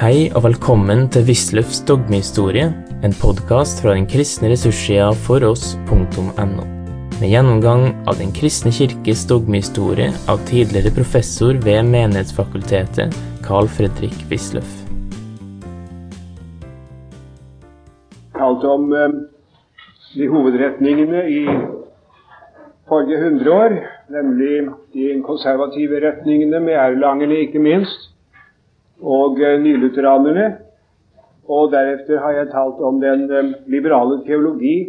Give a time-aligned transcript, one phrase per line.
[0.00, 2.70] Hei og velkommen til Wisløffs dogmehistorie,
[3.04, 6.62] en podkast fra den kristne ressurssida foross.no.
[7.18, 13.12] Med gjennomgang av Den kristne kirkes dogmehistorie av tidligere professor ved Menighetsfakultetet,
[13.44, 14.70] Carl Fredrik Wisløff.
[18.38, 19.18] Talt om eh,
[20.14, 21.42] de hovedretningene i
[22.88, 23.76] forrige hundreår,
[24.16, 24.64] nemlig
[24.96, 28.08] de konservative retningene med Erlangerne ikke minst,
[29.02, 30.46] og eh, nylutheranerne.
[31.50, 34.88] Og deretter har jeg talt om den eh, liberale teologi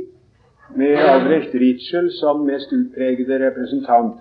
[0.75, 4.19] med Albrecht Ritschel som mest utpregede representant.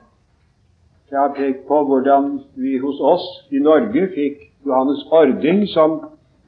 [1.10, 5.98] Jeg har pekt på hvordan vi hos oss i Norge fikk Johannes Ording som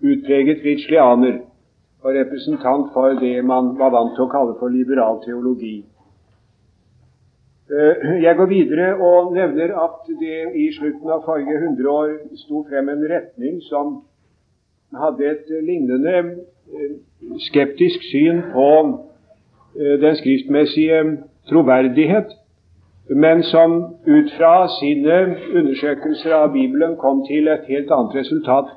[0.02, 1.40] utpreget ritschlianer
[2.02, 5.82] og representant for det man var vant til å kalle for liberal teologi.
[7.72, 12.10] Eh, jeg går videre og nevner at det i slutten av forrige hundreår
[12.42, 13.94] sto frem en retning som
[15.02, 16.90] hadde et lignende eh,
[17.46, 18.66] skeptisk syn på
[19.78, 20.98] eh, den skriftmessige
[21.48, 22.36] troverdighet,
[23.08, 25.16] men som ut fra sine
[25.56, 28.68] undersøkelser av Bibelen kom til et helt annet resultat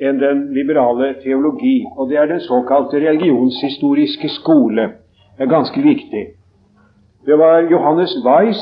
[0.00, 1.84] enn den liberale teologi.
[1.98, 4.88] Og det er den såkalte religionshistoriske skole.
[5.36, 6.37] Det er ganske viktig.
[7.26, 8.60] Det var Johannes Weiss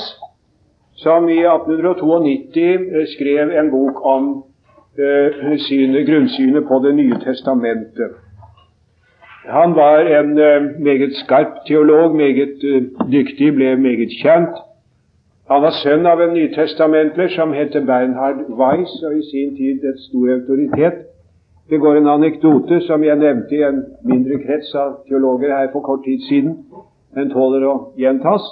[0.96, 4.44] som i 1892 eh, skrev en bok om
[4.98, 8.10] eh, syne, grunnsynet på Det nye testamentet.
[9.48, 14.56] Han var en eh, meget skarp teolog, meget eh, dyktig, ble meget kjent.
[15.50, 20.00] Han var sønn av en nytestamentler som het Bernhard Weiss, og i sin tid et
[20.08, 21.04] stor autoritet.
[21.70, 25.80] Det går en anekdote som jeg nevnte i en mindre krets av teologer her for
[25.80, 26.58] kort tid siden
[27.16, 28.44] den tåler å gjentas.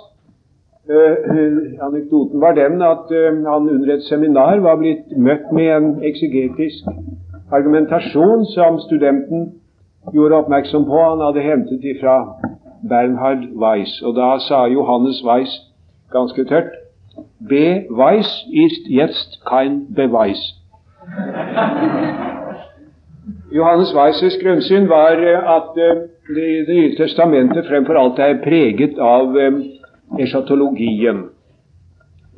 [0.85, 5.87] Uh, anekdoten var den at uh, han under et seminar var blitt møtt med en
[6.05, 6.91] eksegetisk
[7.55, 9.47] argumentasjon som studenten
[10.13, 12.19] gjorde oppmerksom på han hadde hentet ifra
[12.85, 13.97] Bernhard Weiss.
[14.05, 15.57] Og da sa Johannes Weiss
[16.13, 16.77] ganske tørt
[17.39, 20.41] Beweis ist jetzt kein Beweis.
[23.53, 25.21] Johannes Weissers grunnsyn var
[25.57, 25.91] at det,
[26.37, 29.61] det nye testamentet fremfor alt er preget av um,
[30.21, 31.29] eschatologien.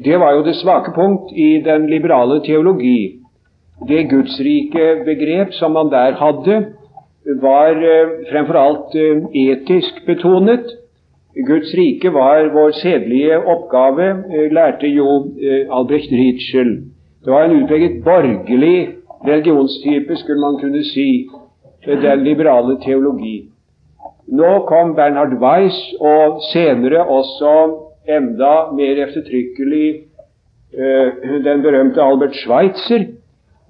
[0.04, 3.18] Det var jo det svake punkt i den liberale teologi.
[3.88, 6.58] Det gudsrike begrep som man der hadde,
[7.42, 7.80] var
[8.30, 8.94] fremfor alt
[9.34, 10.68] etisk betonet.
[11.46, 14.06] Guds rike var vår sedlige oppgave,
[14.52, 15.08] lærte jo
[15.72, 16.76] Albrecht Ritschel.
[17.24, 21.28] Det var en utpreget borgerlig religionstype, skulle man kunne si,
[21.86, 23.48] den liberale teologi.
[24.26, 27.52] Nå kom Bernhard Weiss, og senere også
[28.08, 29.94] enda mer eftertrykkelig
[30.78, 33.06] uh, den berømte Albert Schweitzer,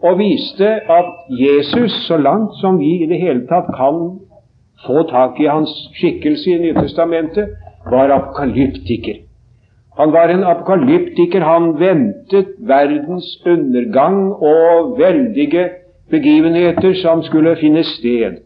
[0.02, 4.18] og viste at Jesus, så langt som vi i det hele tatt kan
[4.86, 7.56] få tak i hans skikkelse i Nytestamentet,
[7.90, 9.25] var apokalyptiker.
[9.96, 11.40] Han var en apokalyptiker.
[11.40, 15.68] Han ventet verdens undergang og veldige
[16.10, 18.42] begivenheter som skulle finne sted.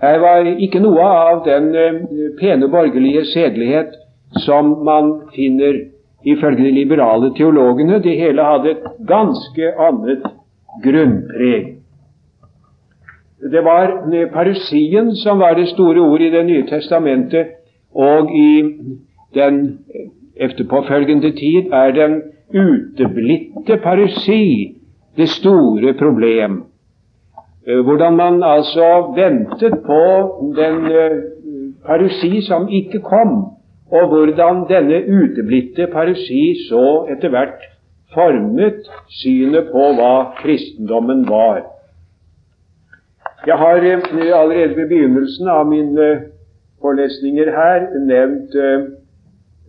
[0.00, 1.98] Her var ikke noe av den eh,
[2.40, 3.94] pene borgerlige sedelighet
[4.46, 5.76] som man finner
[6.24, 8.00] ifølge de liberale teologene.
[8.02, 10.24] Det hele hadde et ganske annet
[10.84, 11.76] grunnpreg.
[13.52, 13.92] Det var
[14.32, 17.46] parusien som var det store ordet i Det nye testamentet,
[17.94, 18.72] og i
[19.34, 19.78] den
[20.40, 22.22] efterpåfølgende tid er den
[22.54, 24.76] uteblitte parusi
[25.16, 26.64] det store problem.
[27.66, 30.02] Eh, hvordan man altså ventet på
[30.56, 31.16] den eh,
[31.86, 33.44] parusi som ikke kom,
[33.92, 37.60] og hvordan denne uteblitte parusi så etter hvert
[38.14, 41.62] formet synet på hva kristendommen var.
[43.46, 46.08] Jeg har eh, allerede ved begynnelsen av mine
[46.80, 48.56] forelesninger her nevnt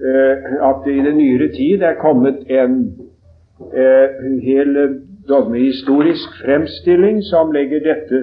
[0.02, 2.78] at det i den nyere tid er kommet en
[4.42, 4.78] hel
[5.28, 8.22] dogmehistorisk fremstilling som legger dette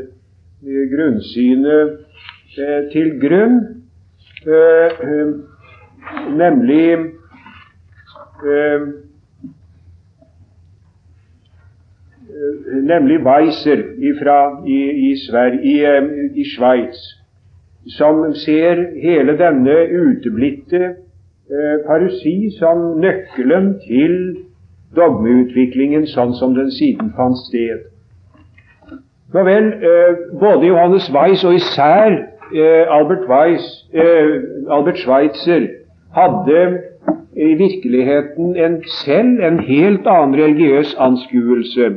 [0.66, 1.94] eh, grunnsynet
[2.58, 3.60] eh, til grunn,
[4.46, 5.06] eh,
[6.34, 6.88] nemlig
[12.86, 14.36] nemlig Weiser ifra,
[14.66, 14.78] i,
[15.08, 15.12] i,
[15.72, 15.76] i,
[16.38, 17.00] i Sveits,
[17.96, 20.92] som ser hele denne uteblitte
[21.50, 24.14] eh, parusi som nøkkelen til
[24.96, 27.86] dogmeutviklingen sånn som den siden fant sted.
[29.34, 32.10] Nå vel, eh, både Johannes Weiss og især
[32.52, 33.66] eh, Albert, Weiss,
[34.70, 35.66] Albert Schweitzer
[36.16, 36.62] hadde
[37.36, 41.90] i virkeligheten en selv en helt annen religiøs anskuelse.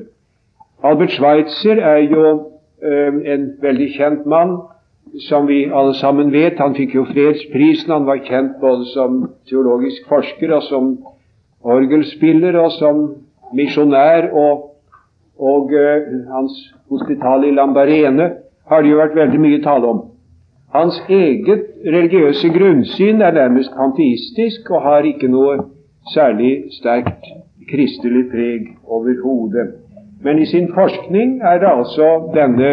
[0.83, 2.47] Albert Schweitzer er jo
[2.81, 4.57] en veldig kjent mann,
[5.19, 6.59] som vi alle sammen vet.
[6.59, 7.91] Han fikk jo fredsprisen.
[7.91, 10.91] Han var kjent både som teologisk forsker og som
[11.61, 13.01] orgelspiller og som
[13.53, 14.31] misjonær.
[14.31, 14.69] Og,
[15.39, 16.55] og uh, hans
[16.89, 18.31] hospital i Lambarene
[18.71, 20.01] har det jo vært veldig mye tale om.
[20.71, 25.57] Hans eget religiøse grunnsyn er nærmest panteistisk og har ikke noe
[26.13, 27.27] særlig sterkt
[27.71, 29.73] kristelig preg overhodet.
[30.23, 32.71] Men i sin forskning er det altså denne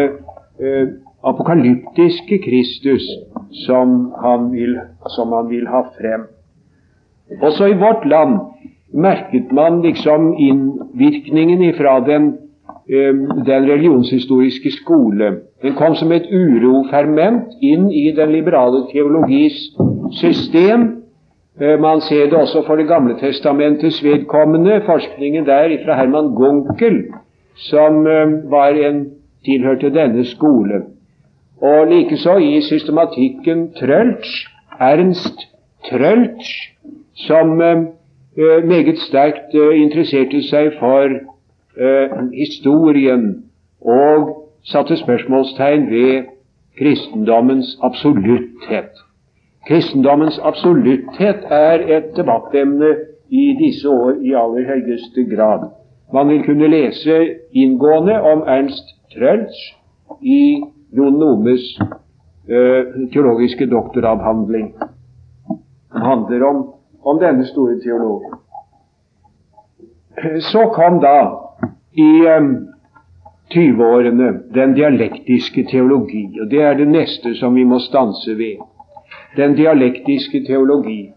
[0.61, 0.87] eh,
[1.23, 3.05] apokalyptiske Kristus
[3.65, 4.79] som han, vil,
[5.15, 6.27] som han vil ha frem.
[7.41, 8.39] Også i vårt land
[8.93, 12.37] merket man liksom innvirkningen ifra den,
[12.89, 13.13] eh,
[13.45, 15.33] den religionshistoriske skole.
[15.61, 19.75] Den kom som et uroferment inn i den liberale teologis
[20.11, 21.03] system.
[21.61, 27.03] Eh, man ser det også for Det gamle testamentets vedkommende, forskningen der fra Herman Gunkel,
[27.55, 29.11] som eh, var en,
[29.45, 30.98] tilhørte denne skole.
[31.61, 34.47] Og likeså i systematikken Trøltsch,
[34.79, 35.47] Ernst
[35.89, 36.73] Trøltsch,
[37.15, 37.81] som eh,
[38.37, 41.19] eh, meget sterkt interesserte seg for
[42.33, 43.21] historien
[43.79, 46.23] og satte spørsmålstegn ved
[46.79, 48.91] kristendommens absolutthet.
[49.67, 52.95] Kristendommens absolutthet er et debattemne
[53.29, 55.69] i disse år i aller høyeste grad.
[56.13, 57.19] Man vil kunne lese
[57.53, 59.75] inngående om Ernst Trøltsch
[60.21, 61.79] i Jon Nomes
[62.49, 64.73] eh, teologiske doktoravhandling.
[65.93, 68.33] Den handler om, om denne store teologen.
[70.41, 71.19] Så kom da
[71.93, 72.49] i eh,
[73.53, 78.61] 20-årene den dialektiske teologi, og det er det neste som vi må stanse ved.
[79.37, 81.11] Den dialektiske teologi.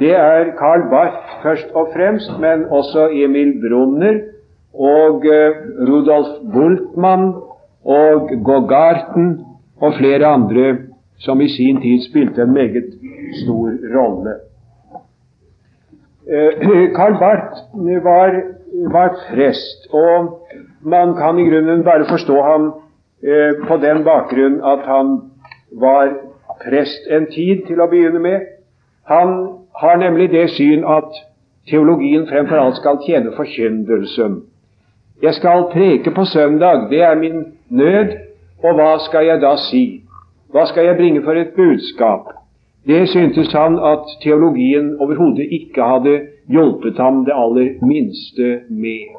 [0.00, 4.20] Det er Karl Barth først og fremst, men også Emil Brunner
[4.74, 5.56] og eh,
[5.88, 7.34] Rudolf Bultmann
[7.84, 9.44] og Gogarten
[9.80, 10.76] og flere andre
[11.18, 12.84] som i sin tid spilte en meget
[13.44, 14.34] stor rolle.
[16.28, 17.60] Eh, Karl Barth
[18.04, 18.40] var,
[18.92, 20.40] var prest, og
[20.82, 22.72] man kan i grunnen bare forstå ham
[23.22, 25.20] eh, på den bakgrunn at han
[25.72, 26.08] var
[26.64, 28.40] prest en tid til å begynne med.
[29.08, 29.36] Han
[29.80, 31.12] har nemlig det syn at
[31.70, 34.42] teologien fremfor alt skal tjene forkyndelsen.
[35.22, 38.16] Jeg skal preke på søndag, det er min nød,
[38.64, 39.84] og hva skal jeg da si?
[40.52, 42.30] Hva skal jeg bringe for et budskap?
[42.86, 46.14] Det syntes han at teologien overhodet ikke hadde
[46.52, 49.14] hjulpet ham det aller minste med.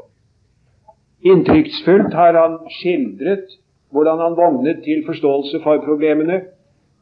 [1.25, 3.57] Inntrykksfullt har han skildret
[3.91, 6.41] hvordan han vognet til forståelse for problemene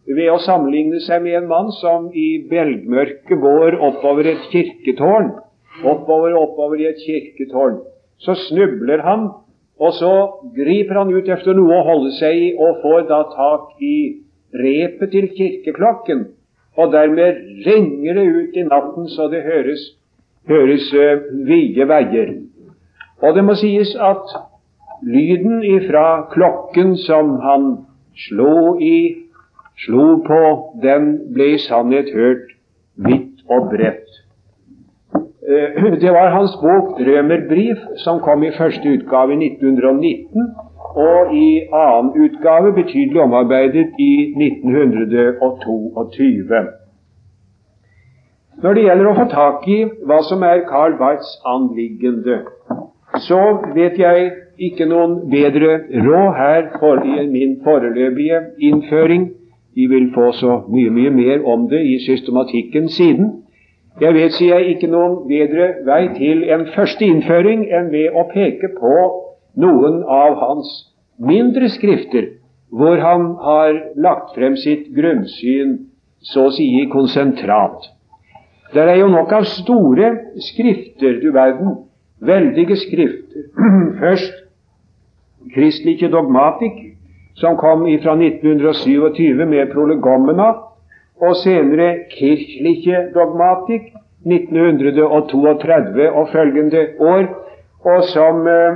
[0.08, 5.32] ved å sammenligne seg med en mann som i belgmørket går oppover et kirketårn.
[5.84, 7.80] Oppover og oppover i et kirketårn.
[8.24, 9.30] Så snubler han,
[9.80, 10.14] og så
[10.56, 13.98] griper han ut efter noe å holde seg i, og får da tak i
[14.54, 16.28] repet til kirkeklokken.
[16.78, 19.84] Og dermed ringer det ut i natten så det høres,
[20.50, 22.36] høres uh, vide veier.
[23.24, 24.34] Og det må sies at
[25.06, 27.68] lyden ifra klokken som han
[28.28, 29.24] slo i
[29.86, 30.42] slo på,
[30.84, 32.52] den ble i sannhet hørt
[32.96, 34.03] vidt og bredt.
[35.48, 40.56] Eh, det var hans bok 'Drømerbrief' som kom i første utgave i 1919,
[40.96, 46.68] og i annen utgave, betydelig omarbeidet, i 1922.
[48.64, 52.38] Når det gjelder å få tak i hva som er Carl Barths anliggende,
[53.28, 59.32] så vet jeg ikke noen bedre råd her for i min foreløpige innføring
[59.76, 63.43] vi vil få så mye, mye mer om det i systematikken siden.
[64.02, 68.26] Jeg vet, sier jeg, ikke noen bedre vei til en første innføring enn ved å
[68.32, 68.94] peke på
[69.62, 70.72] noen av hans
[71.22, 72.32] mindre skrifter,
[72.74, 75.76] hvor han har lagt frem sitt grunnsyn
[76.26, 77.92] så å si konsentrat.
[78.74, 80.10] Det er jo nok av store
[80.42, 81.84] skrifter, du verden,
[82.26, 83.46] veldige skrifter.
[84.02, 84.40] Først
[85.54, 86.96] Kristelige Dogmatik,
[87.38, 90.54] som kom fra 1927 med prolegomena,
[91.22, 93.82] og senere Kirchliche Dogmatik
[94.26, 97.24] 1932 og følgende år,
[97.86, 98.72] og som eh,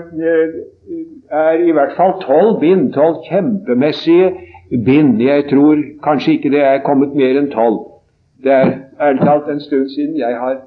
[1.31, 4.33] er i hvert fall tolv bind, tolv kjempemessige
[4.85, 5.21] bind.
[5.21, 7.79] Jeg tror kanskje ikke det er kommet mer enn tolv.
[8.43, 10.57] Det er ærlig talt en stund siden jeg har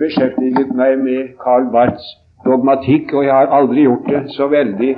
[0.00, 2.06] beskjeftiget meg med Karl Barths
[2.44, 4.96] dogmatikk, og jeg har aldri gjort det så veldig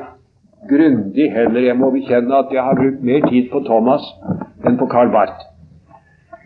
[0.70, 1.60] grundig heller.
[1.60, 4.06] Jeg må bekjenne at jeg har brukt mer tid på Thomas
[4.66, 5.55] enn på Carl Barth.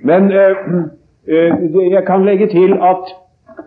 [0.02, 0.56] Men øh,
[1.26, 3.04] øh, jeg kan legge til at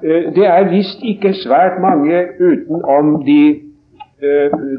[0.03, 3.59] øh, det er visst ikke svært mange utenom de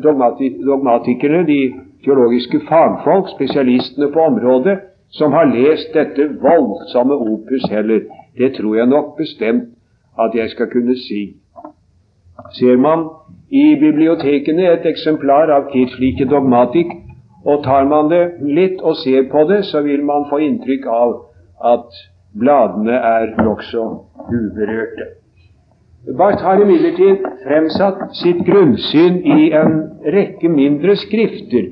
[0.02, 1.72] dogmati dogmatikerne, de
[2.04, 4.78] teologiske fagfolk, spesialistene på området,
[5.10, 8.00] som har lest dette voldsomme opus heller.
[8.38, 9.64] Det tror jeg nok bestemt
[10.20, 11.36] at jeg skal kunne si.
[12.52, 13.08] Ser man
[13.50, 16.86] i bibliotekene et eksemplar av Kirchliche Dogmatik,
[17.44, 21.14] og tar man det litt og ser på det, så vil man få inntrykk av
[21.64, 22.00] at
[22.40, 23.84] bladene er nokså
[24.28, 25.06] uberørte.
[26.18, 29.78] Barth har imidlertid fremsatt sitt grunnsyn i en
[30.12, 31.70] rekke mindre skrifter,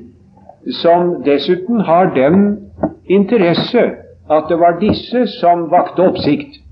[0.81, 2.39] som dessuten har den
[3.05, 3.83] interesse
[4.31, 6.63] at det var disse som vakte oppsikt.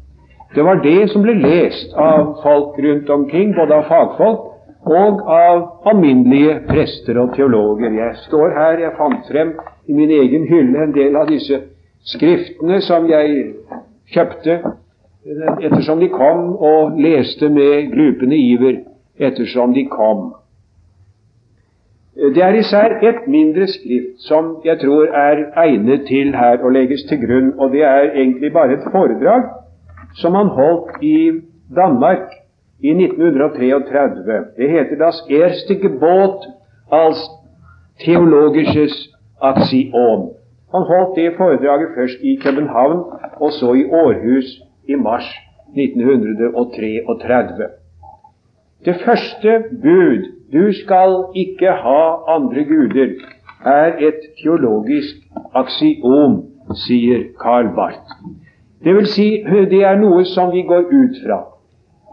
[0.56, 4.48] Det var det som ble lest av folk rundt omkring, både av fagfolk
[4.92, 5.62] og av
[5.92, 7.94] alminnelige prester og teologer.
[7.94, 9.54] Jeg står her, jeg fant frem
[9.88, 11.62] i min egen hylle en del av disse
[12.04, 13.54] skriftene som jeg
[14.14, 14.60] kjøpte
[15.62, 18.80] ettersom de kom, og leste med glupende iver
[19.20, 20.32] ettersom de kom.
[22.16, 27.06] Det er især ett mindre skrift som jeg tror er egnet til her å legges
[27.10, 29.48] til grunn, og det er egentlig bare et foredrag
[30.20, 31.32] som han holdt i
[31.76, 32.34] Danmark
[32.84, 34.42] i 1933.
[34.58, 36.46] Det heter Das erste Gebot
[36.92, 37.22] als
[38.04, 39.10] theologisches
[39.42, 40.41] Axiom.
[40.72, 43.00] Han holdt det foredraget først i København
[43.44, 44.48] og så i Århus
[44.88, 45.28] i mars
[45.78, 47.68] 1933.
[48.86, 50.20] Det første bud,
[50.54, 52.02] du skal ikke ha
[52.36, 53.08] andre guder,
[53.66, 55.16] er et teologisk
[55.56, 56.44] aksiom,
[56.76, 58.16] sier Karl Barth.
[58.84, 61.44] Det vil si, det er noe som vi går ut fra,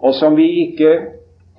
[0.03, 0.93] og som vi ikke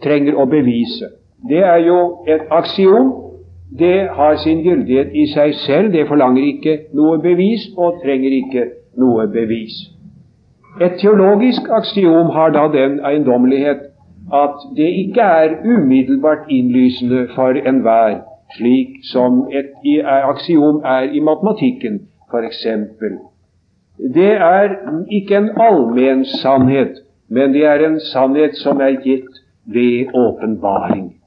[0.04, 1.10] trenger å bevise.
[1.50, 3.29] Det er jo et aksiom.
[3.78, 5.92] Det har sin gyldighet i seg selv.
[5.94, 8.66] Det forlanger ikke noe bevis og trenger ikke
[8.98, 9.76] noe bevis.
[10.82, 13.86] Et teologisk aksiom har da den eiendommelighet
[14.34, 18.20] at det ikke er umiddelbart innlysende for enhver,
[18.58, 19.72] slik som et
[20.06, 22.00] aksiom er i matematikken,
[22.32, 22.66] f.eks.
[24.14, 24.76] Det er
[25.12, 31.19] ikke en allmenn sannhet, men det er en sannhet som er gitt ved åpenbaring.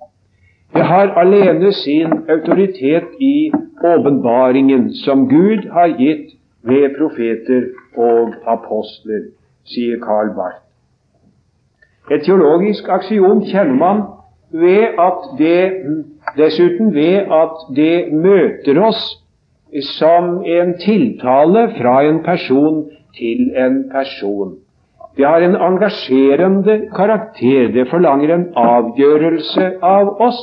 [0.74, 3.52] Det har alene sin autoritet i
[3.84, 9.26] åpenbaringen som Gud har gitt ved profeter og apostler
[9.68, 10.62] sier Karl Barth.
[12.10, 14.02] Et teologisk aksiom kjenner man
[14.52, 15.60] ved at det,
[16.36, 19.04] dessuten ved at det møter oss
[19.96, 22.84] som en tiltale fra en person
[23.16, 24.56] til en person.
[25.16, 27.69] Det har en engasjerende karakter.
[27.73, 30.40] Det forlanger en avgjørelse av oss.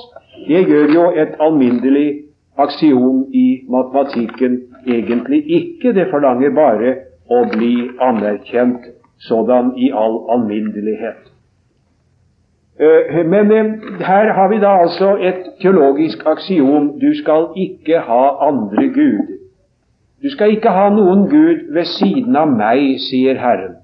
[0.47, 2.09] Det gjør jo et alminnelig
[2.57, 5.93] aksiom i matematikken egentlig ikke.
[5.93, 6.95] Det forlanger bare
[7.29, 8.85] å bli anerkjent
[9.19, 11.25] sådan i all alminnelighet.
[12.79, 13.73] Eh, men eh,
[14.05, 19.35] her har vi da altså et teologisk aksiom du skal ikke ha andre guder.
[20.23, 23.78] Du skal ikke ha noen gud ved siden av meg, sier Herren.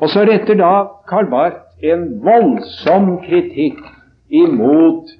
[0.00, 0.72] Og så retter da
[1.08, 3.80] Karl Barth en voldsom kritikk
[4.30, 5.10] imot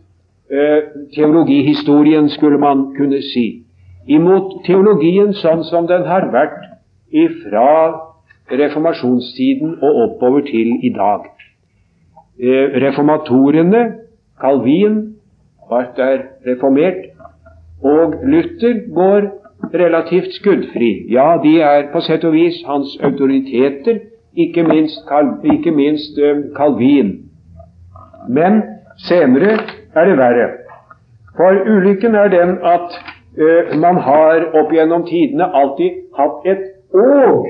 [0.51, 0.83] eh,
[1.15, 3.65] teologihistorien, skulle man kunne si.
[4.09, 6.63] Imot teologien sånn som den har vært
[7.11, 7.71] ifra
[8.49, 11.27] reformasjonstiden og oppover til i dag.
[12.39, 13.83] Eh, reformatorene,
[14.41, 15.01] Calvin,
[15.69, 17.11] Barth er reformert,
[17.83, 19.29] og Luther går
[19.75, 21.11] relativt skuddfri.
[21.13, 24.01] Ja, de er på sett og vis hans autoriteter,
[24.39, 25.11] ikke minst,
[25.45, 26.19] ikke minst
[26.57, 27.13] Calvin.
[28.29, 28.63] Men
[29.09, 29.59] senere
[29.95, 30.49] er det verre.
[31.37, 32.99] For ulykken er den at
[33.39, 36.65] uh, man har opp gjennom tidene alltid hatt et
[36.95, 37.47] og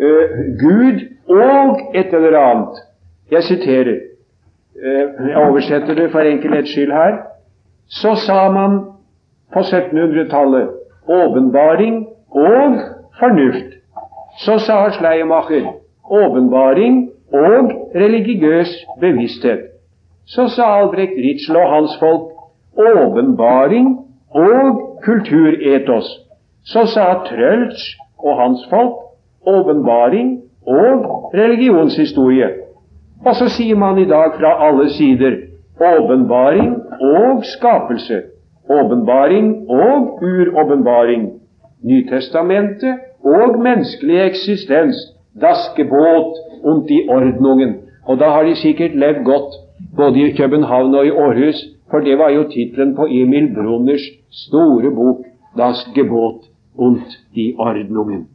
[0.00, 0.26] uh,
[0.62, 2.82] Gud og et eller annet.
[3.30, 4.00] Jeg siterer.
[4.84, 7.14] Jeg oversetter det for enkelhets skyld her.
[7.86, 8.80] Så sa man
[9.54, 10.68] på 1700-tallet
[11.08, 12.80] åpenbaring og
[13.18, 13.78] fornuft.
[14.38, 19.60] Så sa Schleiermacher åpenbaring og religiøs bevissthet.
[20.26, 22.30] Så sa Albrecht Ritzel og hans folk
[22.78, 23.98] åpenbaring
[24.30, 26.06] og kulturetos.
[26.64, 28.94] Så sa Trølsch og hans folk
[29.46, 30.94] åpenbaring og
[31.34, 32.48] religionshistorie.
[33.26, 35.36] Og så sier man i dag fra alle sider
[35.80, 38.22] åpenbaring og skapelse.
[38.70, 41.32] Åpenbaring og uråpenbaring.
[41.82, 42.94] Nytestamentet
[43.24, 44.96] og menneskelig eksistens.
[45.40, 45.74] Das
[46.62, 47.74] und i Ordnungen.
[48.04, 49.54] Og da har de sikkert levd godt,
[49.96, 54.00] både i København og i Århus, for det var jo tittelen på Emil Brunners
[54.30, 55.24] store bok
[55.56, 56.40] Das Gebot
[56.76, 57.02] und
[57.34, 58.28] die Ordnungen.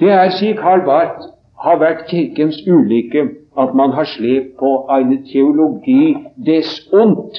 [0.00, 1.22] Det er, sier Karl Barth,
[1.62, 3.28] har vært Kirkens ulykke
[3.58, 7.38] at man har slept på en teologi des und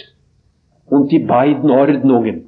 [0.91, 2.43] und die beiden Ordnungen.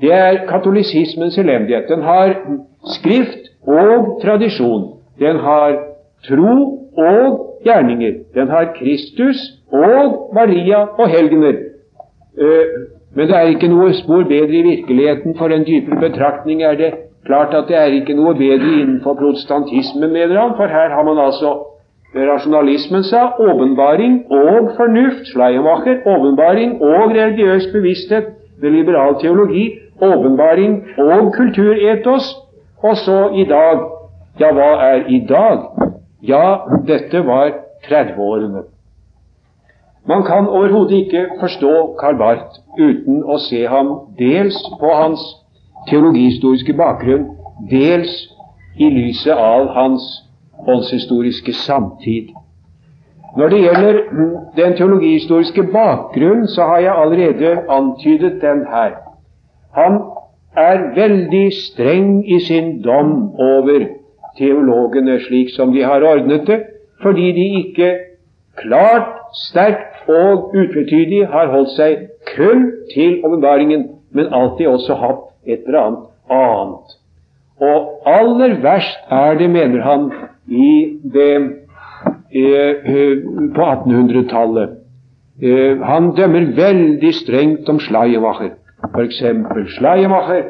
[0.00, 1.84] Det er katolisismens elendighet.
[1.88, 2.36] Den har
[2.84, 4.99] skrift og tradisjon.
[5.20, 5.76] Den har
[6.28, 6.54] tro
[6.96, 8.12] og gjerninger.
[8.34, 9.36] Den har Kristus
[9.72, 11.54] og Maria og helgener.
[12.38, 12.66] Eh,
[13.14, 15.34] men det er ikke noe spor bedre i virkeligheten.
[15.38, 16.92] For en dypere betraktning er det
[17.26, 20.56] klart at det er ikke noe bedre innenfor protestantismen, mener han.
[20.56, 21.54] For her har man altså
[22.14, 28.24] rasjonalismen sa åpenbaring og fornuft, Schleiermacher, åpenbaring og religiøs bevissthet
[28.60, 32.36] ved liberal teologi, åpenbaring og kulturetos,
[32.82, 33.99] og så i dag.
[34.38, 35.58] Ja, hva er i dag?
[36.22, 37.50] Ja, dette var
[37.88, 38.62] 30-årene.
[40.08, 45.20] Man kan overhodet ikke forstå Karl Barth uten å se ham dels på hans
[45.90, 47.26] teologihistoriske bakgrunn,
[47.70, 48.12] dels
[48.78, 50.06] i lyset av hans
[50.68, 52.32] åndshistoriske samtid.
[53.36, 54.00] Når det gjelder
[54.56, 58.96] den teologihistoriske bakgrunnen, så har jeg allerede antydet den her.
[59.76, 60.00] Han
[60.56, 63.86] er veldig streng i sin dom over
[64.38, 66.60] teologene slik som de har ordnet det,
[67.02, 67.90] fordi de ikke
[68.60, 75.66] klart, sterkt og utvetydig har holdt seg kun til åpenbaringen, men alltid også hatt et
[75.66, 76.96] eller annet annet.
[77.60, 80.10] Og aller verst er det, mener han,
[80.46, 81.34] i det
[82.32, 83.20] eh,
[83.54, 84.78] på 1800-tallet.
[85.42, 88.56] Eh, han dømmer veldig strengt om Schleiermacher.
[88.94, 90.42] For eksempel Schleiermacher,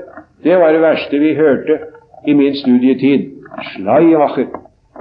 [0.44, 1.78] det var det verste vi hørte
[2.26, 3.39] i min studietid.
[3.59, 4.47] Schleiermacher.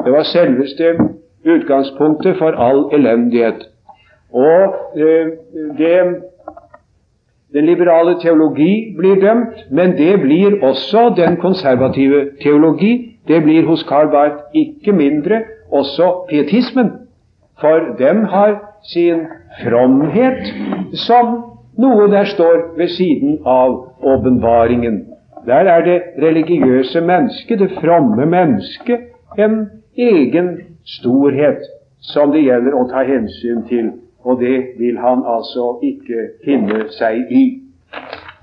[0.06, 0.94] Det var selveste
[1.46, 3.70] utgangspunktet for all elendighet.
[4.34, 5.28] Og eh,
[5.78, 6.16] det,
[7.54, 13.18] den liberale teologi blir dømt, men det blir også den konservative teologi.
[13.28, 15.42] Det blir hos Karl Barth ikke mindre
[15.72, 16.92] også pietismen,
[17.62, 19.20] for den har sin
[19.64, 20.54] fromhet
[20.94, 21.36] som
[21.78, 25.06] noe der står ved siden av åpenbaringen.
[25.46, 29.00] Der er det religiøse mennesket, det fromme mennesket,
[29.38, 31.58] en egen storhet
[32.02, 33.92] som det gjelder å ta hensyn til.
[34.24, 37.44] Og det vil han altså ikke finne seg i.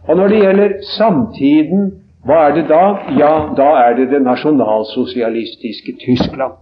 [0.08, 1.90] Og når det gjelder samtiden,
[2.26, 2.84] hva er det da?
[3.18, 6.56] Ja, da er det det nasjonalsosialistiske Tyskland.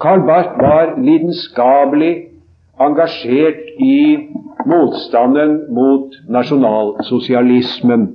[0.00, 2.14] Karl Barth var lidenskapelig
[2.80, 4.18] engasjert i
[4.66, 8.08] motstanden mot nasjonalsosialismen,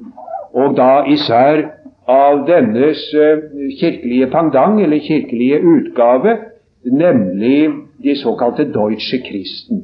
[0.54, 1.62] og da især
[2.10, 3.44] av dennes eh,
[3.80, 6.38] kirkelige pendant, eller kirkelige utgave,
[6.86, 7.70] nemlig
[8.04, 9.84] de såkalte Deutsche Christen.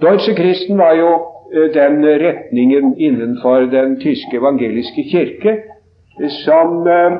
[0.00, 1.10] Deutsche Christen var jo
[1.52, 5.58] eh, den retningen innenfor den tyske evangeliske kirke
[6.44, 7.18] som eh,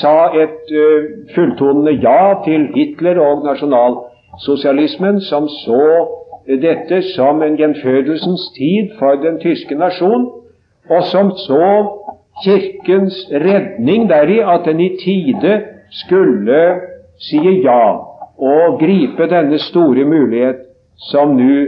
[0.00, 0.74] sa et
[1.34, 5.88] fulltonende ja til Hitler og nasjonalsosialismen, som så
[6.60, 10.26] dette som en gjenfødelsens tid for den tyske nasjon,
[10.90, 11.68] og som så
[12.44, 16.62] Kirkens redning deri at den i tide skulle
[17.18, 17.94] si ja
[18.38, 20.64] og gripe denne store mulighet
[21.10, 21.60] som nå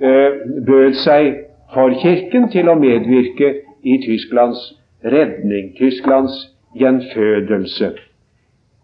[0.00, 0.30] eh,
[0.66, 1.34] bød seg
[1.74, 3.50] for Kirken til å medvirke
[3.84, 4.62] i Tysklands
[5.04, 6.36] redning, Tysklands
[6.78, 7.92] gjenfødelse.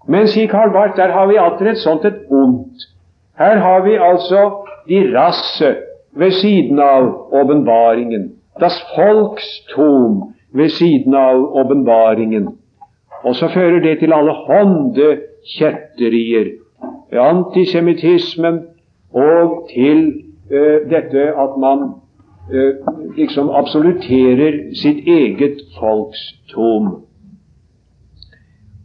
[0.09, 2.88] Men, sier Karl Barth, der har vi atter et sånt et ondt.
[3.38, 4.42] Her har vi altså
[4.88, 5.74] de rasse
[6.16, 8.31] ved siden av åpenbaringen.
[8.59, 12.49] Das Volkstum ved siden av åpenbaringen.
[13.23, 15.19] Og så fører det til alle hånde
[15.59, 16.47] kjetterier,
[17.13, 18.61] antisemittismen,
[19.13, 20.13] og til
[20.51, 21.79] uh, dette at man
[22.53, 22.75] uh,
[23.17, 26.23] liksom absoluterer sitt eget folks
[26.55, 26.87] tom.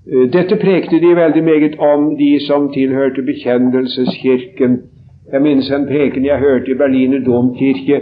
[0.05, 4.81] Uh, dette prekte de veldig meget om, de som tilhørte bekjennelseskirken.
[5.31, 8.01] Jeg minnes en preken jeg hørte i Berliner domkirke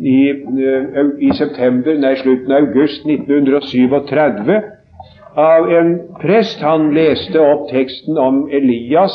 [0.00, 4.62] i, eh, i september, nei, slutten av august 1937
[5.36, 6.60] av en prest.
[6.62, 9.14] Han leste opp teksten om Elias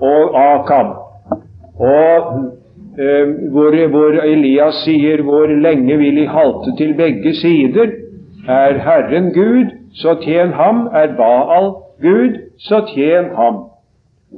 [0.00, 0.94] og Akab.
[1.76, 2.34] Og
[2.98, 8.02] eh, hvor, hvor, Elias sier 'Hvor lenge vil I halte til begge sider?'
[8.48, 10.86] Er Herren Gud, så tjen ham.
[10.86, 13.54] Er Baal Gud, så tjen ham.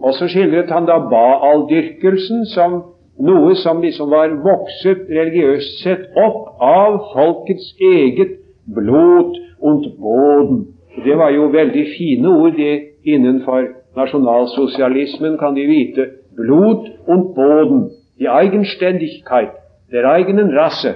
[0.03, 2.83] Og så skildret han da Baal-dyrkelsen som
[3.19, 8.39] noe som liksom var vokset religiøst sett opp av folkets eget
[8.75, 10.67] blod und boden.
[11.05, 16.11] Det var jo veldig fine ord det innenfor nasjonalsosialismen, kan de vite.
[16.37, 17.91] Blod und boden.
[18.19, 19.55] Die Eigenständigkeit
[19.91, 20.95] der eigenen Rasse.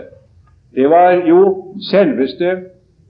[0.74, 2.46] Det var jo selveste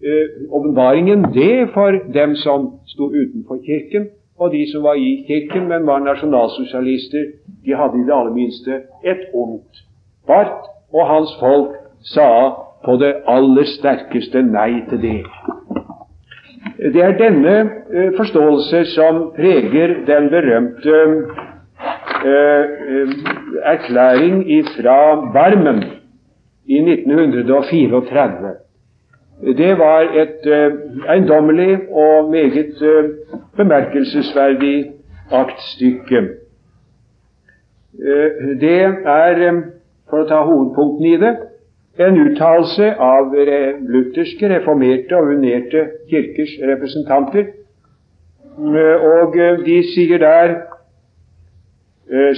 [0.03, 5.69] eh, åpenbaringen, det for dem som sto utenfor Kirken og de som var i kirken,
[5.69, 7.25] men var nasjonalsosialister,
[7.65, 9.85] de hadde i det aller minste et ondt.
[10.27, 11.77] Barth og hans folk
[12.15, 12.29] sa
[12.85, 15.19] på det aller sterkeste nei til det.
[16.93, 17.55] Det er denne
[17.95, 20.97] eh, forståelse som preger den berømte
[22.27, 23.13] eh,
[23.75, 24.43] erklæring
[24.75, 24.99] fra
[25.35, 25.85] Barmen
[26.67, 28.55] i 1934.
[29.43, 30.47] Det var et
[31.09, 32.75] eiendommelig og meget
[33.57, 34.93] bemerkelsesverdig
[35.33, 36.29] aktstykke.
[38.61, 39.63] Det er,
[40.11, 41.33] for å ta hovedpunktene i det,
[42.07, 47.51] en uttalelse av lutherske, reformerte og unerte kirkers representanter.
[48.63, 50.57] Og de sier der,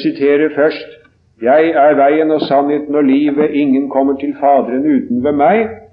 [0.01, 1.01] siterer først
[1.43, 5.84] Jeg er veien og sannheten og livet, ingen kommer til Faderen uten ved meg.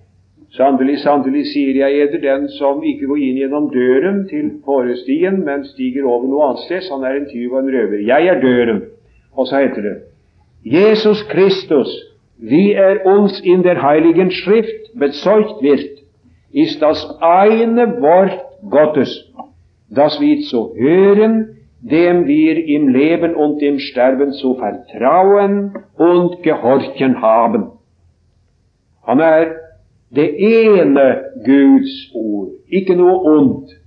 [0.51, 5.63] Sannelig, sannelig sier jeg eder, den som ikke går inn gjennom døren til forestien, men
[5.69, 8.01] stiger over noe annet sted, han er en tyv og en røver.
[8.03, 8.81] Jeg er døren.
[9.31, 9.95] Og så heter det
[10.65, 11.87] Jesus Kristus,
[12.37, 16.03] vi er uns in der heiligen Schrift bezeugt wird,
[16.53, 18.37] ist das eine Wort
[18.69, 19.31] Gottes,
[19.89, 21.47] das wir zu hören,
[21.81, 27.71] dem wir im Leben und im Sterben zu vertrauen und gehorchen haben.
[29.07, 29.60] Han er
[30.15, 31.07] det ene
[31.45, 32.49] Guds ord.
[32.67, 33.77] Ikke noe ondt.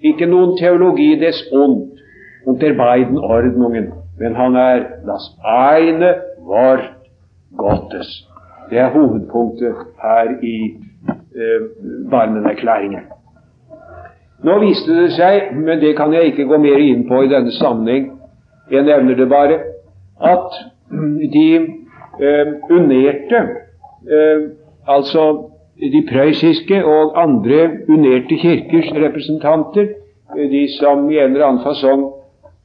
[0.00, 2.02] Ikke noen teologi des ondt
[2.46, 2.74] unter
[3.22, 3.92] ordningen.
[4.18, 6.90] Men han er das eine Wort
[7.56, 8.28] Gottes.
[8.70, 10.76] Det er hovedpunktet her i
[11.36, 11.60] eh,
[12.10, 13.00] Barmenerklæringen.
[14.42, 17.52] Nå viste det seg, men det kan jeg ikke gå mer inn på i denne
[17.54, 18.10] sammenheng,
[18.70, 19.58] jeg nevner det bare,
[20.18, 20.56] at
[21.34, 21.46] de
[22.20, 23.42] eh, unerte,
[24.10, 24.40] eh,
[24.88, 29.88] altså de prøyssiske og andre unerte kirkers representanter,
[30.36, 32.04] de som i en eller annen fasong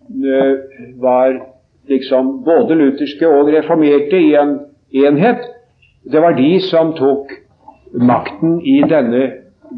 [0.09, 0.53] eh,
[1.01, 1.39] var
[1.87, 4.59] liksom både lutherske og reformerte i en
[4.91, 5.43] enhet,
[6.11, 7.31] det var de som tok
[7.93, 9.23] makten i denne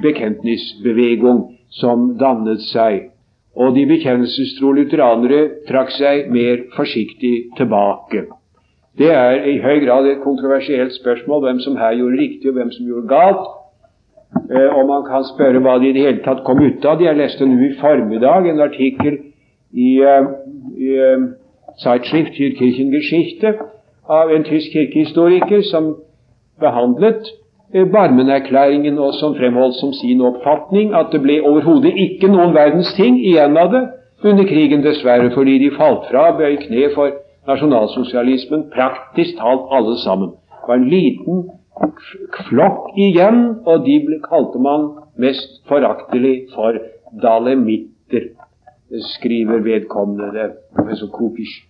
[0.01, 3.09] bekjentnisbevegung som dannet seg.
[3.57, 8.27] Og de bekjennelsestro lutheranere trakk seg mer forsiktig tilbake.
[8.99, 12.71] Det er i høy grad et kontroversielt spørsmål hvem som her gjorde riktig, og hvem
[12.71, 13.45] som gjorde galt.
[14.51, 16.99] Eh, og man kan spørre hva de i det hele tatt kom ut av.
[17.01, 19.15] Jeg leste nå i formiddag en artikkel
[19.71, 20.27] i, uh,
[20.75, 21.23] i uh,
[21.79, 23.53] Zeitschrift für Kirchengeschichte
[24.09, 25.95] av en tysk kirkehistoriker som
[26.59, 27.31] behandlet
[27.93, 33.19] Barmen-erklæringen, og som fremholdt som sin oppfatning at det ble overhodet ikke noen verdens ting
[33.21, 33.83] igjen av det
[34.23, 37.13] under krigen, dessverre, fordi de falt fra, bøy kne for
[37.47, 40.35] nasjonalsosialismen, praktisk talt alle sammen.
[40.49, 41.43] Det var en liten
[42.49, 46.77] flokk igjen, og de ble, kalte man mest foraktelig for
[47.23, 48.31] dalemitter,
[49.15, 51.65] skriver vedkommende, det er professor Kopisch.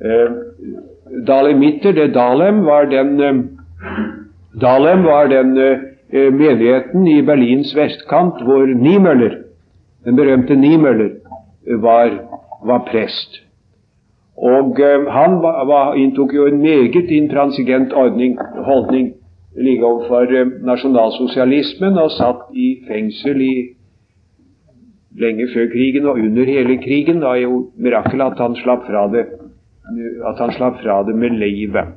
[0.00, 0.30] Eh,
[1.26, 3.42] dalemitter, det Dalem var den eh,
[4.60, 9.42] Dalem var den eh, menigheten i Berlins vestkant hvor Niemöller,
[10.04, 11.10] den berømte Niemöller,
[11.82, 12.16] var,
[12.64, 13.42] var prest.
[14.40, 19.12] Og eh, han var, inntok jo en meget intransigent ordning, holdning
[19.56, 23.54] like overfor eh, nasjonalsosialismen og satt i fengsel i
[25.20, 27.20] lenge før krigen og under hele krigen.
[27.20, 29.26] Da er jo mirakel at han slapp fra det,
[30.30, 31.96] at han slapp fra det med livet.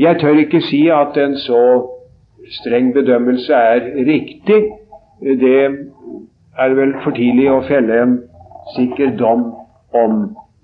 [0.00, 1.60] Jeg tør ikke si at en så
[2.60, 4.62] streng bedømmelse er riktig.
[5.20, 5.60] Det
[6.58, 8.18] er vel for tidlig å felle en
[8.74, 9.50] sikker dom
[9.94, 10.16] om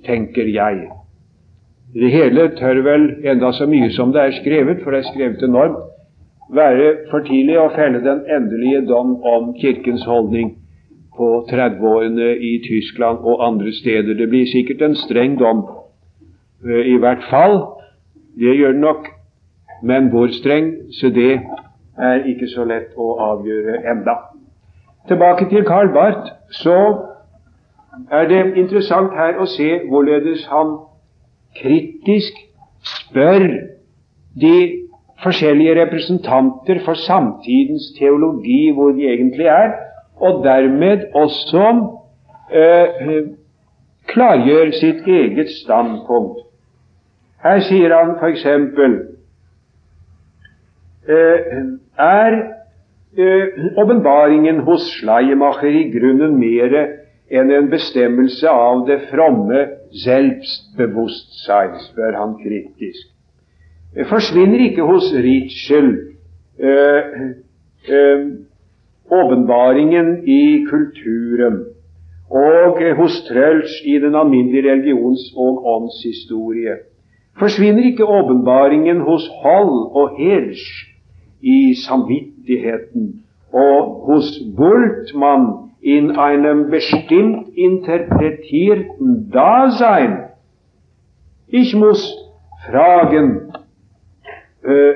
[0.07, 0.89] tenker jeg.
[1.95, 5.43] Det hele tør vel, enda så mye som det er skrevet, for det er skrevet
[5.45, 5.81] enormt,
[6.53, 10.55] være for tidlig å felle den endelige dom om Kirkens holdning
[11.17, 14.15] på 30-årene i Tyskland og andre steder.
[14.17, 15.65] Det blir sikkert en streng dom,
[16.65, 17.59] eh, i hvert fall.
[18.41, 19.09] Det gjør det nok.
[19.83, 21.41] Men hvor streng, så det
[21.99, 24.15] er ikke så lett å avgjøre enda.
[25.09, 26.33] Tilbake til Karl Barth.
[26.51, 26.77] Så
[28.11, 30.77] er det interessant her å se hvorledes han
[31.59, 32.39] kritisk
[32.83, 33.45] spør
[34.41, 34.57] de
[35.23, 39.75] forskjellige representanter for samtidens teologi hvor de egentlig er,
[40.17, 41.67] og dermed også
[42.51, 43.21] eh,
[44.09, 46.43] klargjør sitt eget standpunkt.
[47.43, 48.47] Her sier han f.eks.:
[51.09, 51.63] eh,
[51.99, 52.39] Er
[53.19, 56.87] eh, åpenbaringen eh, hos Schleiermacher i grunnen mere
[57.33, 59.65] enn en bestemmelse av det fromme
[60.05, 63.09] selvbewusstsein, spør han kritisk.
[64.09, 65.91] Forsvinner ikke hos Ritschel
[69.11, 71.65] åpenbaringen øh, øh, i kulturen
[72.31, 76.77] og hos Trølsch i den alminnelige religions- og åndshistorie.
[77.39, 80.89] Forsvinner ikke åpenbaringen hos Hall og Hirsch
[81.43, 90.31] i samvittigheten og hos Bultmann in einem bestimmt interpretierten Dasein.
[91.49, 92.17] Ich muss
[92.71, 93.53] fragen,
[94.63, 94.93] äh,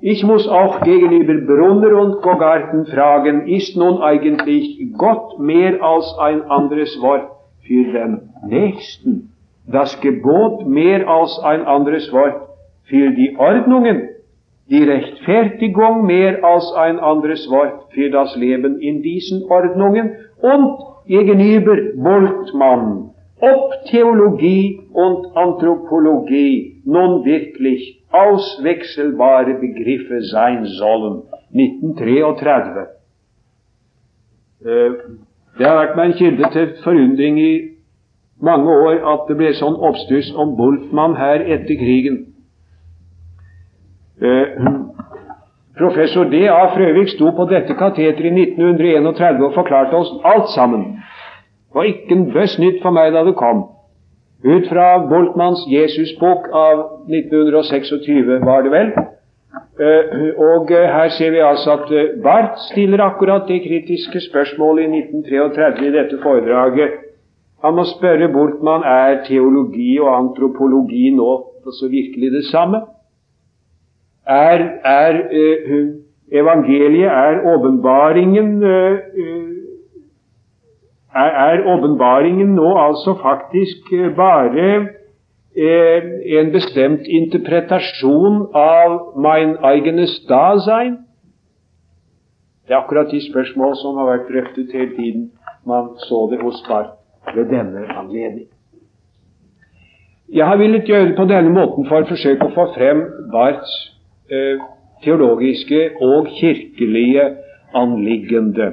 [0.00, 6.42] ich muss auch gegenüber Brunner und Gogarten fragen, ist nun eigentlich Gott mehr als ein
[6.42, 7.30] anderes Wort
[7.60, 9.32] für den Nächsten?
[9.68, 12.48] Das Gebot mehr als ein anderes Wort
[12.82, 14.08] für die Ordnungen?
[14.66, 21.76] Die Rechtfertigung mehr als ein anderes Wort für das Leben in diesen Ordnungen und gegenüber
[21.96, 31.22] Bultmann, ob Theologie und Anthropologie nun wirklich auswechselbare Begriffe sein sollen.
[31.52, 32.88] 1933.
[34.64, 34.90] Eh,
[35.58, 37.52] det har vært meg en kilde til forundring i
[38.40, 42.31] mange år at det ble sånn oppstuss om Bultmann her etter krigen.
[44.22, 44.46] Eh,
[45.78, 46.66] professor D.A.
[46.74, 50.84] Frøvik sto på dette kateteret i 1931 og forklarte oss alt sammen.
[51.66, 53.64] Det var ikke en bøss nytt for meg da det kom.
[54.46, 58.94] Ut fra Boltmanns Jesusbok av 1926, var det vel.
[59.82, 65.02] Eh, og eh, her ser vi altså at Barth stiller akkurat det kritiske spørsmålet i
[65.02, 66.98] 1933 i dette foredraget.
[67.64, 71.30] Han må spørre Boltmann er teologi og antropologi nå
[71.62, 72.82] så virkelig det samme
[74.26, 75.94] er, er uh,
[76.32, 78.98] evangeliet er åpenbaringen uh,
[81.14, 84.88] er, er åpenbaringen nå altså faktisk bare
[85.54, 90.96] en bestemt interpretasjon av mein eigenes Dasein?
[92.64, 95.30] Det er akkurat de spørsmål som har vært drøftet hele tiden
[95.66, 96.96] man så det hos Barth
[97.36, 98.48] ved denne anledning.
[100.32, 103.92] Jeg har villet gjøre det på denne måten for å forsøke å få frem Barths
[104.01, 104.01] Eh,
[105.04, 107.24] teologiske og kirkelige
[107.74, 108.72] anliggende.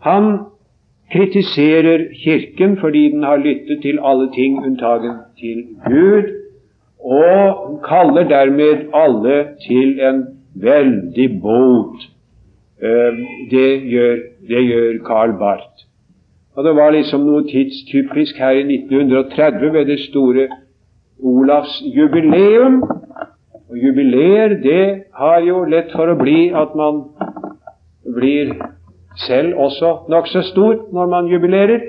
[0.00, 0.38] Han
[1.12, 6.22] kritiserer Kirken fordi den har lyttet til alle ting unntagen til Gud,
[7.00, 10.24] og kaller dermed alle til en
[10.54, 12.08] veldig bot.
[12.82, 13.18] Eh,
[13.50, 14.16] det gjør,
[14.48, 15.84] det gjør Karl Barth.
[16.56, 20.48] Og Det var liksom noe tidstypisk her i 1930 ved det store
[21.22, 22.82] Olavs jubileum
[23.70, 27.02] og jubileer, det har jo lett for å bli at man
[28.16, 28.54] blir
[29.26, 31.80] selv også nokså stor når man jubilerer.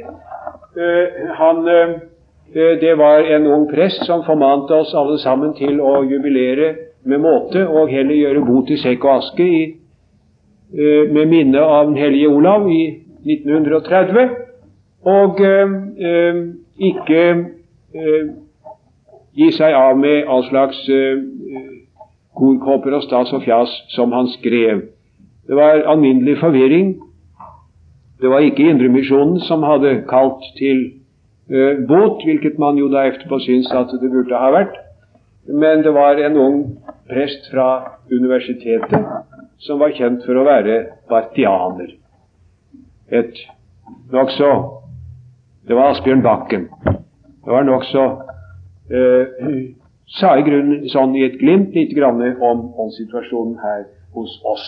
[0.75, 6.01] Uh, han, uh, det var en ung prest som formante oss alle sammen til å
[6.03, 6.73] jubilere
[7.07, 9.61] med måte og heller gjøre bot i sekk og aske i,
[10.75, 12.83] uh, med minne av den hellige Olav i
[13.23, 14.29] 1930,
[15.09, 15.39] og
[16.79, 17.21] ikke
[19.39, 20.79] gi seg av med all slags
[22.39, 24.87] korkopper og stas og fjas som han skrev.
[25.47, 26.93] Det var alminnelig forvirring.
[28.21, 30.81] Det var ikke Indremisjonen som hadde kalt til
[31.51, 34.75] uh, bot, hvilket man jo da etterpå syns at det burde ha vært.
[35.47, 36.59] Men det var en ung
[37.09, 37.69] prest fra
[38.11, 39.07] universitetet
[39.65, 41.95] som var kjent for å være bartianer.
[43.09, 43.45] Et
[44.13, 44.51] nokså
[45.69, 46.63] Det var Asbjørn Bakken.
[47.45, 48.03] Det var nokså
[48.91, 49.23] uh,
[50.19, 53.83] sa i grunnen sånn i et glimt litt grann om, situasjonen her
[54.15, 54.67] hos oss.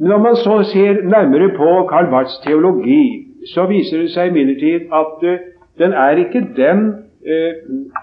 [0.00, 5.22] Når man så ser nærmere på Karl Barths teologi, så viser det seg imidlertid at
[5.26, 5.36] uh,
[5.80, 6.86] den er ikke den
[7.26, 7.52] uh,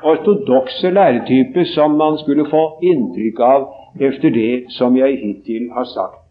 [0.04, 3.68] ortodokse læretype som man skulle få inntrykk av
[4.00, 6.24] efter det som jeg hittil har sagt.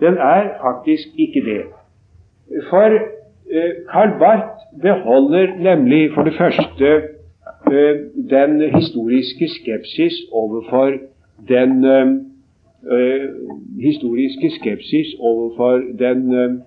[0.00, 1.62] Den er faktisk ikke det.
[2.70, 2.96] For
[3.90, 7.00] Karl Barth beholder nemlig for det første
[7.66, 7.96] Eh,
[8.30, 10.92] den historiske skepsis overfor
[11.48, 12.16] den uh,
[13.82, 16.62] historiske skepsis overfor den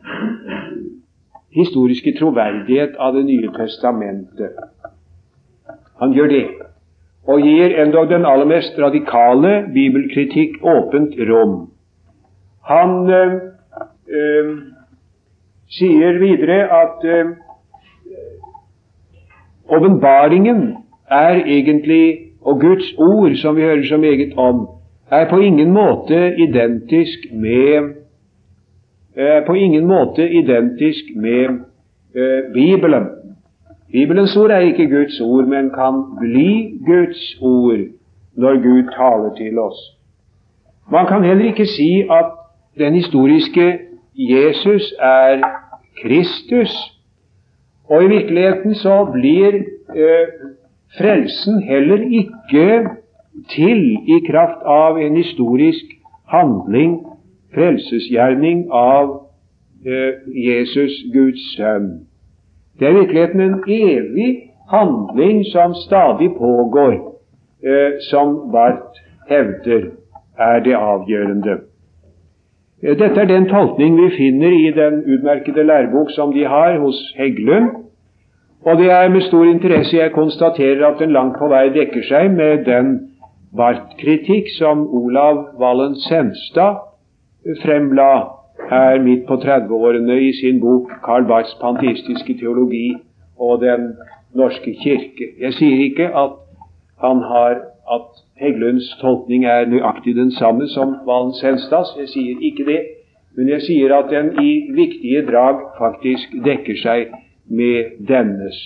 [1.56, 4.50] historiske troverdighet av Det nye testamentet.
[6.00, 6.46] Han gjør det,
[7.28, 11.70] og gir endog den aller mest radikale bibelkritikk åpent rom.
[12.70, 13.34] Han uh,
[15.78, 17.06] sier videre at
[19.70, 20.78] åpenbaringen
[21.10, 24.68] er egentlig, og Guds ord, som vi hører så meget om,
[25.12, 27.94] er på ingen måte identisk med
[29.16, 33.08] er på ingen måte identisk med uh, Bibelen.
[33.92, 37.80] Bibelens ord er ikke Guds ord, men kan bli Guds ord
[38.36, 39.78] når Gud taler til oss.
[40.92, 42.26] Man kan heller ikke si at
[42.78, 43.80] den historiske
[44.16, 45.42] Jesus er
[46.02, 46.74] Kristus,
[47.90, 49.56] og i virkeligheten så blir
[49.96, 50.28] eh,
[50.98, 52.90] frelsen heller ikke
[53.50, 55.86] til i kraft av en historisk
[56.30, 57.00] handling,
[57.54, 59.12] frelsesgjerning av
[59.86, 62.08] eh, Jesus, Guds sønn.
[62.80, 64.32] Det er i virkeligheten en evig
[64.72, 66.94] handling som stadig pågår,
[67.66, 69.92] eh, som Barth hevder
[70.38, 71.60] er det avgjørende.
[72.84, 77.70] Dette er den tolkning vi finner i den utmerkede lærebok som de har hos Heggelund.
[78.66, 82.32] Og det er med stor interesse jeg konstaterer at den langt på vei dekker seg
[82.36, 82.92] med den
[83.56, 86.82] Barth-kritikk som Olav Wallen Senstad
[87.64, 88.10] fremla
[88.70, 92.96] her midt på 30-årene i sin bok 'Karl Barths panteistiske teologi
[93.40, 93.94] og Den
[94.36, 95.32] norske kirke'.
[95.40, 96.36] Jeg sier ikke at
[97.00, 97.52] han har
[97.96, 101.96] at Heggelunds tolkning er nøyaktig den samme som Valen Senstads.
[102.00, 102.80] Jeg sier ikke det.
[103.38, 107.14] Men jeg sier at den i viktige drag faktisk dekker seg
[107.50, 108.60] med dennes.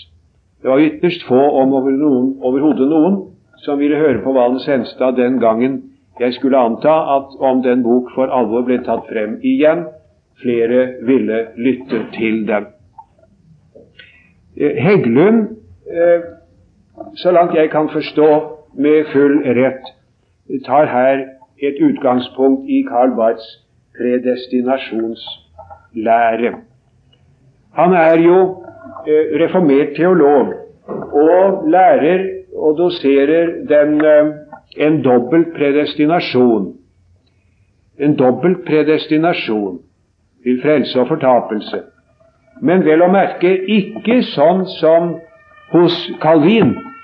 [0.61, 3.21] Det var ytterst få, om overhodet noen,
[3.63, 5.83] som ville høre på Valen Senstad den gangen
[6.19, 9.85] jeg skulle anta at om den bok for alvor ble tatt frem igjen,
[10.41, 12.65] flere ville lytte til den.
[14.57, 15.43] Eh, Heggelund,
[15.85, 16.21] eh,
[17.15, 19.83] så langt jeg kan forstå med full rett,
[20.65, 21.25] tar her
[21.61, 26.53] et utgangspunkt i Karl Barths predestinasjonslære.
[27.73, 28.63] Han er jo
[29.07, 30.53] eh, reformert teolog
[31.13, 34.01] og lærer og doserer den
[34.77, 36.73] en dobbel predestinasjon.
[37.99, 39.79] En dobbel predestinasjon
[40.43, 41.81] til frelse og fortapelse.
[42.61, 45.15] Men vel å merke ikke sånn som
[45.73, 46.96] hos Calvin, eh,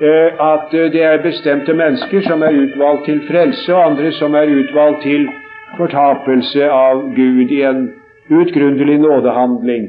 [0.00, 5.02] at det er bestemte mennesker som er utvalgt til frelse, og andre som er utvalgt
[5.02, 5.28] til
[5.76, 7.84] fortapelse av Gud i en
[8.30, 9.88] utgrunderlig nådehandling.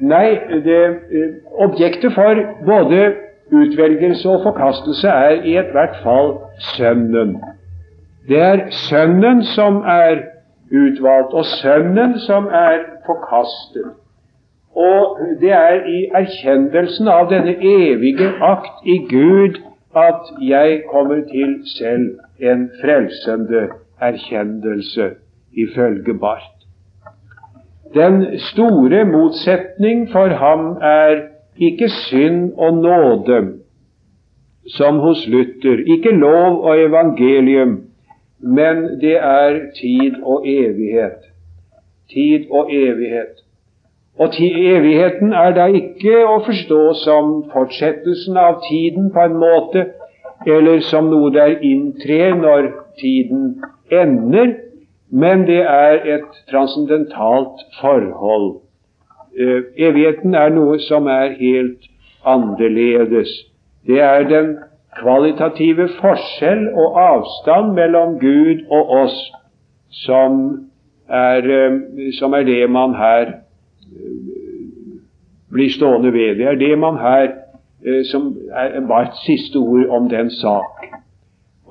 [0.00, 2.34] Nei, det, eh, objektet for
[2.66, 3.12] både
[3.52, 7.36] utvelgelse og forkastelse er i ethvert fall Sønnen.
[8.28, 10.16] Det er Sønnen som er
[10.72, 14.01] utvalgt, og Sønnen som er forkastet.
[14.74, 19.60] Og det er i erkjennelsen av denne evige akt i Gud
[19.96, 23.68] at jeg kommer til selv en frelsende
[24.00, 25.10] erkjennelse,
[25.52, 26.62] ifølge Barth.
[27.94, 31.20] Den store motsetning for ham er
[31.56, 33.52] ikke synd og nåde,
[34.76, 35.84] som hos Luther.
[35.96, 37.80] Ikke lov og evangelium,
[38.38, 41.20] men det er tid og evighet.
[42.14, 43.44] Tid og evighet.
[44.18, 49.86] Og evigheten er da ikke å forstå som fortsettelsen av tiden på en måte,
[50.46, 52.68] eller som noe der inntrer når
[53.00, 54.52] tiden ender,
[55.12, 58.60] men det er et transcendentalt forhold.
[59.32, 61.88] Uh, evigheten er noe som er helt
[62.28, 63.32] annerledes.
[63.88, 64.56] Det er den
[64.98, 69.16] kvalitative forskjell og avstand mellom Gud og oss
[70.04, 70.42] som
[71.08, 71.80] er, uh,
[72.18, 73.41] som er det man her
[75.52, 76.36] blir stående ved.
[76.38, 77.32] Det er det man her
[78.08, 80.86] som er Barths siste ord om den sak.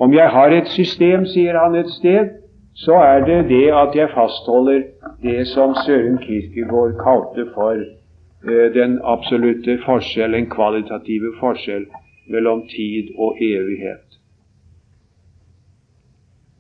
[0.02, 2.30] Om jeg har et system, sier han et sted,
[2.74, 4.84] så er det det at jeg fastholder
[5.22, 11.86] det som Søren Kierkegaard kalte for eh, den absolutte forskjell, en kvalitative forskjell
[12.32, 14.18] mellom tid og evighet.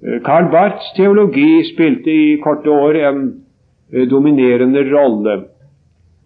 [0.04, 3.24] Eh, Karl Barths teologi spilte i korte år en
[3.94, 5.38] eh, dominerende rolle.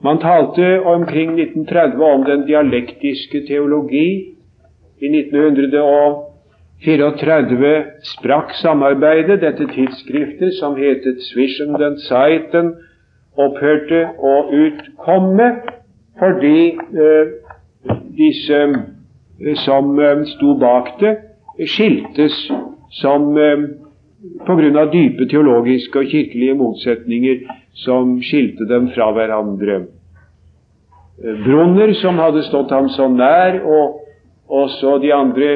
[0.05, 4.07] Man talte omkring 1930 om den dialektiske teologi.
[5.01, 5.81] I 1900
[6.85, 7.71] 34
[8.03, 9.41] sprakk samarbeidet.
[9.41, 12.75] Dette tidsskriftet, som hetet Zwischen den Zeiten,
[13.35, 15.47] opphørte å utkomme
[16.19, 17.31] fordi eh,
[18.15, 21.15] disse eh, som eh, sto bak det,
[21.67, 22.37] skiltes
[23.01, 23.65] som eh,
[24.47, 24.85] pga.
[24.93, 27.43] dype teologiske og kirkelige motsetninger
[27.83, 29.81] som skilte dem fra hverandre.
[31.23, 34.01] Eh, Brunner, som hadde stått ham så nær, og
[34.51, 35.51] også de andre,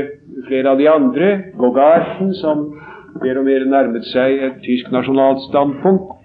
[0.47, 2.69] flere av de andre, Gogarten, som
[3.19, 6.15] mer og mer nærmet seg et tysk nasjonalt standpunkt,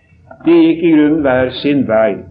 [0.46, 2.22] de gikk i grunnen hver sin vei.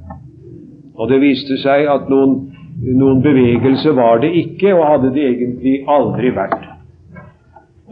[0.96, 2.38] Og det viste seg at noen,
[2.86, 6.70] noen bevegelse var det ikke, og hadde det egentlig aldri vært.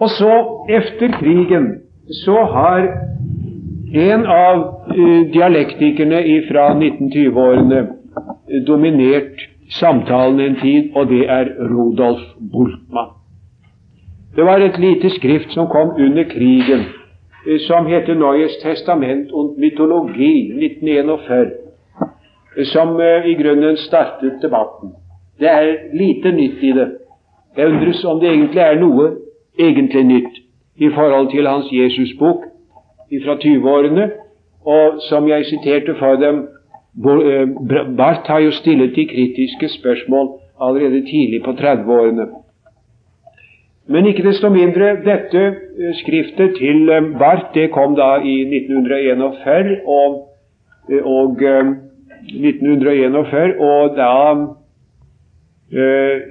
[0.02, 0.34] Og så,
[0.70, 1.72] efter krigen,
[2.24, 2.88] så har
[3.92, 7.82] en av uh, dialektikerne fra 1920-årene
[8.68, 12.22] dominert samtalen en tid, og det er Rodolf
[12.52, 13.10] Bultmann.
[14.36, 16.80] Det var et lite skrift som kom under krigen,
[17.48, 21.52] eh, som heter Neues Testament und Mytologi 1941,
[22.58, 24.90] eh, som eh, i grunnen startet debatten.
[25.40, 26.92] Det er lite nytt i det.
[27.58, 29.12] Jeg undres om det egentlig er noe
[29.60, 30.36] egentlig nytt
[30.78, 32.44] i forhold til hans Jesusbok
[33.26, 34.12] fra 20-årene,
[34.66, 36.48] og som jeg siterte for dem,
[36.96, 42.26] Barth har jo stillet de kritiske spørsmål allerede tidlig på 30-årene.
[43.88, 49.78] Men ikke desto mindre, dette eh, skriftet til eh, Barth det kom da i 1941,
[49.88, 50.30] og,
[51.04, 54.32] og 1941, og da
[55.72, 56.22] eh,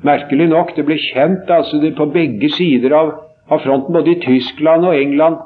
[0.00, 3.10] Merkelig nok, det ble kjent altså det på begge sider av,
[3.52, 5.36] av fronten, både i Tyskland og England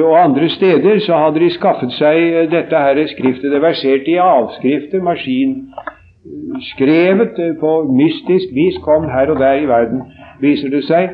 [0.00, 3.52] og andre steder, så hadde de skaffet seg dette her skriftet.
[3.52, 10.02] Det verserte i avskrifter, maskinskrevet på mystisk vis, kom her og der i verden,
[10.40, 11.08] viser det seg.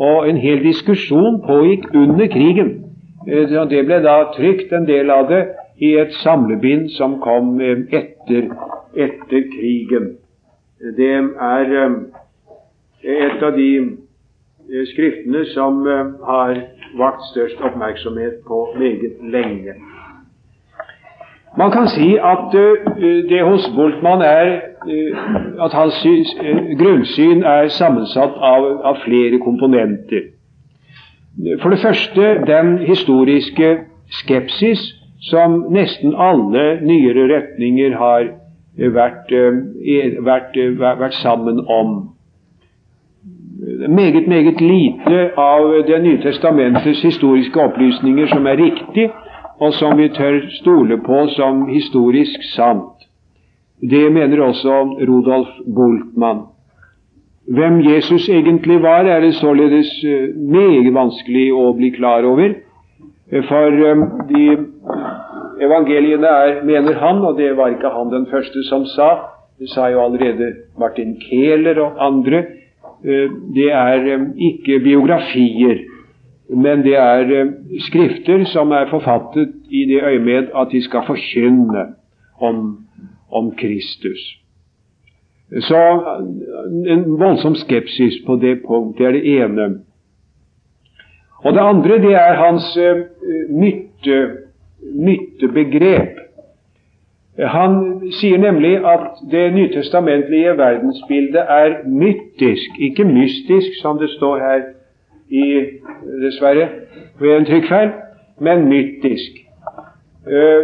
[0.00, 2.84] Og en hel diskusjon pågikk under krigen.
[3.26, 5.46] Det ble da trykt en del av det
[5.80, 8.42] i et samlebind som kom etter,
[8.94, 10.16] etter krigen.
[10.96, 11.64] Det er
[13.02, 13.96] et av de
[14.92, 15.86] skriftene som
[16.26, 16.60] har
[16.98, 19.74] vakt størst oppmerksomhet på meget lenge.
[21.58, 22.52] Man kan si at
[23.28, 24.60] det hos Boltmann er
[25.64, 25.98] at hans
[26.78, 30.30] grunnsyn er sammensatt av, av flere komponenter.
[31.62, 33.78] For det første den historiske
[34.10, 34.82] skepsis
[35.30, 38.30] som nesten alle nyere retninger har
[38.78, 39.34] vært,
[40.30, 42.14] vært, vært sammen om
[43.88, 49.10] meget, meget lite av Det nye testamentets historiske opplysninger som er riktig,
[49.60, 52.96] og som vi tør stole på som historisk sant.
[53.90, 56.38] Det mener også Rudolf Bultmann.
[57.48, 62.54] Hvem Jesus egentlig var, er det således eh, meget vanskelig å bli klar over.
[63.48, 64.44] For eh, de
[65.64, 69.10] evangeliene er, mener han, og det var ikke han den første som sa,
[69.58, 72.59] det sa jo allerede Martin Kehler og andre, Eh,
[73.54, 75.78] det er eh, ikke biografier,
[76.50, 77.52] men det er eh,
[77.86, 81.86] skrifter som er forfattet i det øyemed at de skal forkynne
[82.40, 82.78] om,
[83.32, 84.20] om Kristus.
[85.60, 85.78] Så
[86.86, 88.98] en voldsom skepsis på det punkt.
[88.98, 89.80] Det er det ene.
[91.42, 92.78] Og det andre det er hans
[93.50, 94.18] mytte,
[94.94, 96.20] myttebegrep.
[97.38, 99.00] Han sier nemlig at
[99.30, 104.60] det nytestamentlige verdensbildet er mytisk, ikke mystisk, som det står her
[105.30, 105.66] i,
[106.24, 106.68] dessverre
[107.20, 107.90] ved en trykkfeil,
[108.40, 109.38] men mytisk.
[110.26, 110.62] Uh,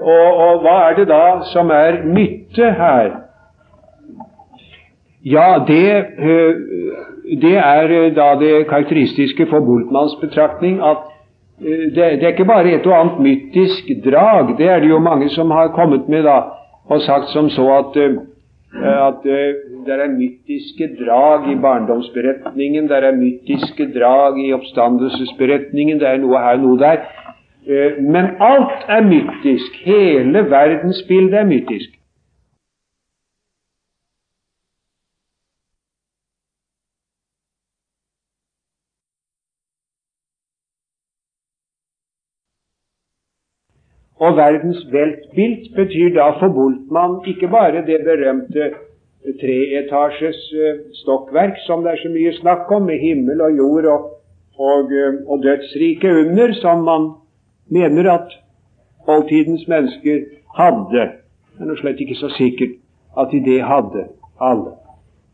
[0.00, 3.10] og, og, hva er det da som er mytte her?
[5.24, 6.54] Ja, det, uh,
[7.42, 11.13] det er da det karakteristiske for Boltmanns betraktning at Eh,
[11.58, 14.56] det, det, er ikke bare et og annet mytisk drag.
[14.58, 16.40] Det er det jo mange som har kommet med da,
[16.90, 18.16] og sagt som så at, eh,
[19.08, 19.54] at eh,
[19.86, 26.42] det er mytiske drag i barndomsberetningen, det er mytiske drag i oppstandelsesberetningen, det er noe
[26.42, 27.04] her, og noe der.
[28.00, 29.78] Men alt er mytisk.
[29.86, 31.94] Hele verdensbildet er mytisk.
[44.24, 48.70] Og verdens weltbild betyr da for Boltmann ikke bare det berømte
[49.40, 54.06] treetasjes uh, stokkverk som det er så mye snakk om, med himmel og jord og,
[54.58, 57.10] og, uh, og dødsriket under, som man
[57.68, 58.32] mener at
[59.08, 60.24] oldtidens mennesker
[60.56, 61.08] hadde.
[61.54, 62.76] Det er nå slett ikke så sikkert
[63.20, 64.08] at de det hadde,
[64.40, 64.76] alle.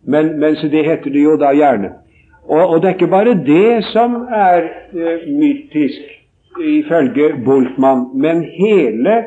[0.03, 1.93] Men, men så det heter det jo da gjerne.
[2.49, 6.20] Og, og, det er ikke bare det som er uh, mytisk
[6.59, 9.25] ifølge Boltmann, men hele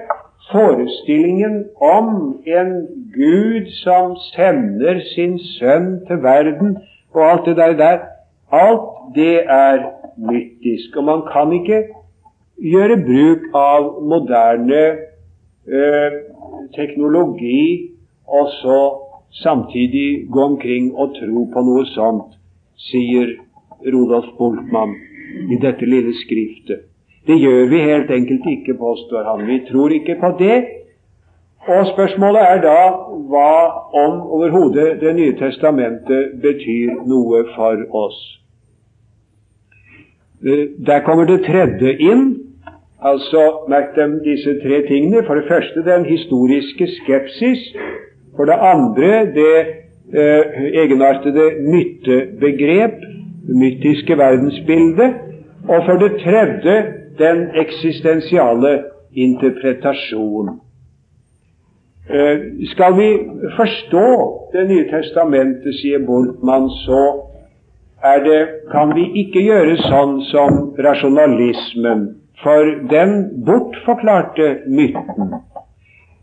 [0.51, 2.07] forestillingen om
[2.45, 2.71] en
[3.15, 6.77] Gud som sender sin sønn til verden,
[7.13, 7.97] og alt det der, der
[8.51, 9.77] alt det er
[10.17, 10.97] mytisk.
[10.97, 11.83] Og man kan ikke
[12.61, 14.83] gjøre bruk av moderne
[15.67, 16.19] eh,
[16.75, 17.89] teknologi
[18.27, 18.79] og så
[19.43, 22.37] samtidig gå omkring og tro på noe sånt,
[22.89, 23.35] sier
[23.83, 24.93] Rodolf Boltmann
[25.51, 26.92] i dette lille skriftet.
[27.27, 29.47] Det gjør vi helt enkelt ikke, påstår han.
[29.47, 30.57] Vi tror ikke på det.
[31.67, 32.79] Og spørsmålet er da
[33.31, 33.51] hva
[33.95, 38.17] om overhodet Det nye testamentet betyr noe for oss.
[40.43, 42.25] Eh, der kommer det tredje inn.
[43.01, 45.23] Altså, merk dem disse tre tingene.
[45.27, 47.63] For det første den historiske skepsis.
[48.35, 49.59] For det andre det
[50.11, 50.43] eh,
[50.83, 52.99] egenartede myttebegrep,
[53.47, 55.15] det mytiske verdensbildet.
[55.69, 58.83] Og for det tredje den eksistensiale
[59.13, 60.59] interpretasjon.
[62.09, 62.39] Eh,
[62.73, 63.09] skal vi
[63.57, 67.03] forstå Det nye testamentet, sier Boltmann, så
[68.03, 68.41] er det,
[68.71, 72.03] kan vi ikke gjøre sånn som rasjonalismen,
[72.43, 73.15] for den
[73.47, 75.31] bortforklarte myten.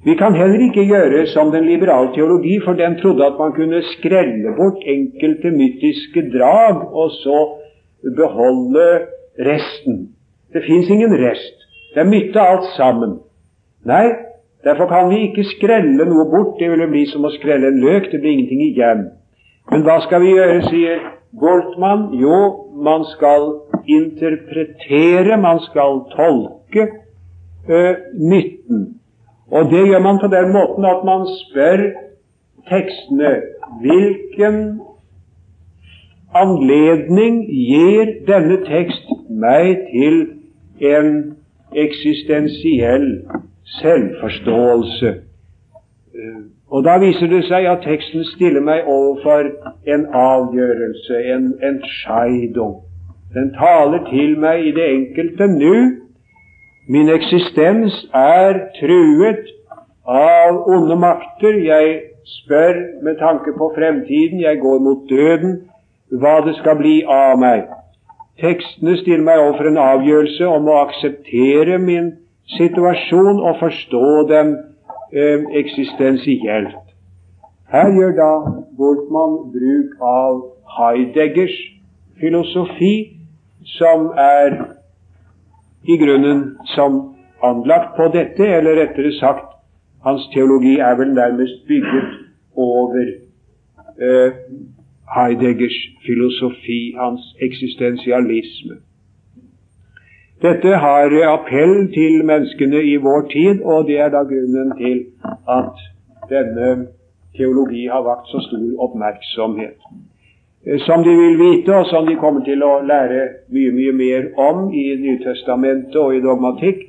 [0.04, 3.82] Vi kan heller ikke gjøre som den liberale teologi, for den trodde at man kunne
[3.96, 7.40] skrelle bort enkelte mytiske drag og så
[8.16, 8.86] beholde
[9.50, 10.08] resten.
[10.52, 11.56] Det fins ingen rest.
[11.94, 13.18] Det er mytte alt sammen.
[13.86, 14.06] Nei,
[14.64, 16.58] derfor kan vi ikke skrelle noe bort.
[16.58, 18.10] Det ville bli som å skrelle en løk.
[18.10, 19.08] Det blir ingenting igjen.
[19.70, 21.02] Men hva skal vi gjøre, sier
[21.40, 22.08] Boltmann?
[22.18, 22.38] Jo,
[22.74, 23.46] man skal
[23.86, 26.88] interpretere, man skal tolke
[27.70, 28.86] uh, mytten.
[29.50, 31.86] Og det gjør man på den måten at man spør
[32.70, 33.32] tekstene
[33.82, 34.60] hvilken
[36.34, 40.20] anledning gir denne tekst meg til
[40.80, 41.36] en
[41.76, 43.08] eksistensiell
[43.80, 45.14] selvforståelse.
[46.70, 49.50] Og da viser det seg at teksten stiller meg overfor
[49.86, 52.76] en avgjørelse, en entscheidung.
[53.34, 55.74] Den taler til meg i det enkelte nu
[56.90, 59.50] Min eksistens er truet
[60.10, 61.58] av onde makter.
[61.62, 64.40] Jeg spør med tanke på fremtiden.
[64.40, 65.52] Jeg går mot døden.
[66.10, 67.68] Hva det skal bli av meg.
[68.40, 72.12] Tekstene stiller meg overfor en avgjørelse om å akseptere min
[72.56, 74.54] situasjon og forstå dem
[75.12, 76.78] eh, eksistensielt.
[77.70, 78.30] Her gjør da
[78.78, 80.40] Bortmann bruk av
[80.78, 81.54] Heideggers
[82.20, 82.94] filosofi,
[83.78, 84.56] som er
[85.84, 86.42] i grunnen
[86.74, 87.00] som
[87.44, 89.46] anlagt på dette, eller rettere sagt,
[90.04, 92.16] hans teologi er vel nærmest bygget
[92.56, 93.04] over
[94.00, 94.32] eh,
[95.16, 98.76] Heideggers filosofi, hans eksistensialisme.
[100.42, 105.02] Dette har appell til menneskene i vår tid, og det er da grunnen til
[105.48, 105.82] at
[106.30, 106.86] denne
[107.36, 109.76] teologi har vakt så stor oppmerksomhet.
[110.86, 113.20] Som de vil vite, og som de kommer til å lære
[113.52, 116.82] mye, mye mer om i Nytestamentet og i dogmatikk,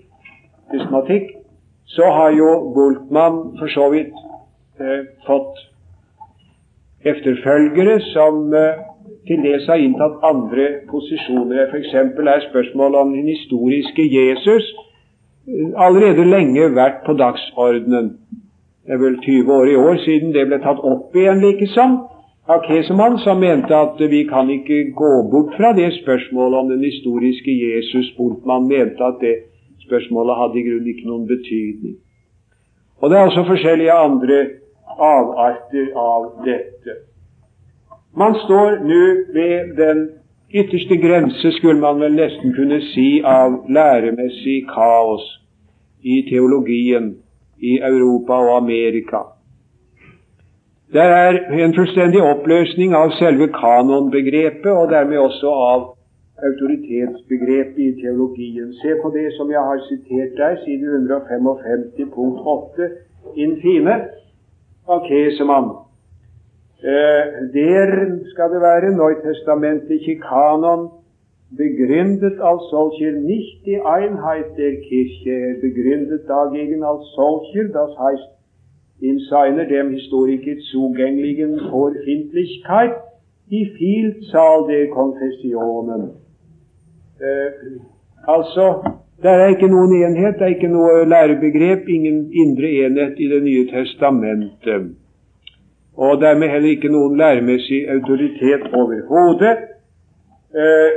[0.72, 1.30] systematikk,
[1.86, 4.16] så har jo Bultmann for så vidt
[4.80, 5.60] eh, fått
[7.06, 8.80] efterfølgere som eh,
[9.28, 11.68] til dels har inntatt andre posisjoner.
[11.70, 11.94] F.eks.
[11.94, 14.66] er spørsmålet om den historiske Jesus
[15.48, 18.16] eh, allerede lenge vært på dagsordenen.
[18.86, 22.00] Det er vel 20 år i år siden det ble tatt opp igjen, liksom
[22.50, 26.84] av Kesemann, som mente at vi kan ikke gå bort fra det spørsmålet om den
[26.84, 28.10] historiske Jesus.
[28.18, 29.36] Boltmann mente at det
[29.86, 32.00] spørsmålet hadde i grunnen ikke noen betydning.
[33.02, 34.40] Og det er også forskjellige andre
[34.98, 36.98] avarter av dette.
[38.18, 40.10] Man står nå ved den
[40.54, 45.24] ytterste grense, skulle man vel nesten kunne si, av læremessig kaos
[46.04, 47.14] i teologien
[47.62, 49.22] i Europa og Amerika.
[50.94, 55.86] Det er en fullstendig oppløsning av selve kanonbegrepet, og dermed også av
[56.50, 58.74] autoritetsbegrepet i teologien.
[58.82, 62.90] Se på det som jeg har sitert der, side 155, punkt 8,
[63.46, 63.96] infine,
[64.92, 65.70] av Kesemann.
[66.84, 67.24] Eh,
[67.54, 67.90] der
[68.32, 70.90] skal det være Neutestamentliche Kanon
[71.58, 78.30] begründet als solcher nicht die Einheit der Kirche, begründet dagegen als solcher, das heißt
[79.02, 82.96] in seiner dem Historiker zugänglichen Vorfindlichkeit
[83.50, 86.12] die Vielzahl der Konfessionen.
[87.20, 87.80] Eh,
[88.26, 88.84] altså,
[89.22, 93.44] det er ikke noen enhet, det er ikke noe lærebegrep, ingen indre enhet i Det
[93.44, 94.96] nye testamentet.
[95.98, 99.68] Og dermed heller ikke noen læremessig autoritet overhodet.
[100.62, 100.90] Eh,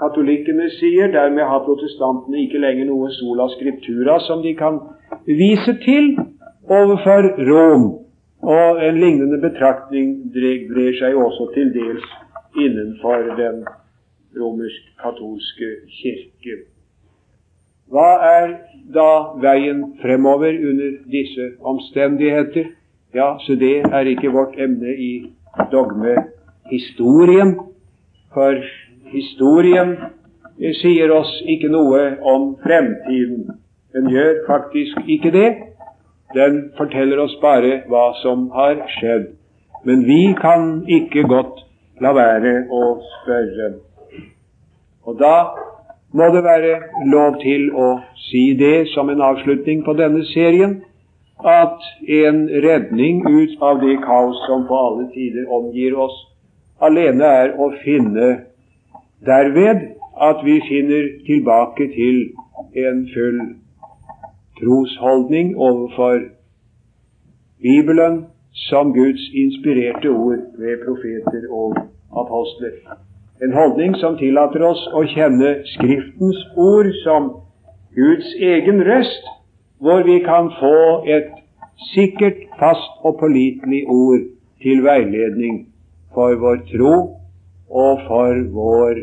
[0.00, 4.78] katolikkene sier dermed har protestantene ikke lenger noe sola scriptura som de kan
[5.26, 6.14] vise til
[6.68, 7.88] overfor Rom.
[8.44, 12.06] Og en lignende betraktning brer seg også til dels
[12.56, 13.64] innenfor den
[14.38, 16.73] romersk-katolske kirke.
[17.92, 18.54] Hva er
[18.94, 19.10] da
[19.42, 22.72] veien fremover under disse omstendigheter?
[23.14, 25.12] Ja, så det er ikke vårt emne i
[25.72, 27.54] dogmehistorien.
[28.34, 28.58] For
[29.12, 29.96] historien
[30.80, 32.00] sier oss ikke noe
[32.34, 33.52] om fremtiden.
[33.94, 35.50] Den gjør faktisk ikke det.
[36.34, 39.28] Den forteller oss bare hva som har skjedd.
[39.84, 41.62] Men vi kan ikke godt
[42.02, 42.82] la være å
[43.20, 43.68] spørre.
[45.04, 45.36] Og da
[46.14, 46.74] må det være
[47.10, 47.88] lov til å
[48.28, 50.76] si det som en avslutning på denne serien,
[51.44, 51.82] at
[52.22, 56.14] en redning ut av det kaos som på alle tider omgir oss,
[56.80, 58.28] alene er å finne
[59.26, 59.82] derved
[60.28, 62.20] at vi finner tilbake til
[62.86, 63.40] en full
[64.60, 66.28] trosholdning overfor
[67.64, 68.20] Bibelen
[68.68, 71.74] som Guds inspirerte ord ved profeter og
[72.22, 72.78] apostler.
[73.42, 77.24] En holdning som tillater oss å kjenne Skriftens ord som
[77.96, 79.26] Guds egen røst,
[79.82, 81.32] hvor vi kan få et
[81.90, 84.28] sikkert, fast og pålitelig ord
[84.62, 85.64] til veiledning
[86.14, 86.94] for vår tro
[87.74, 89.00] og for vår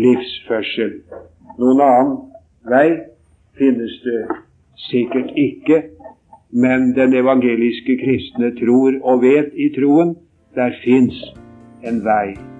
[0.00, 0.94] livsførsel.
[1.60, 2.14] Noen annen
[2.72, 2.86] vei
[3.60, 4.22] finnes det
[4.88, 5.82] sikkert ikke,
[6.56, 10.16] men den evangeliske kristne tror og vet i troen
[10.56, 11.20] der fins
[11.84, 12.59] en vei.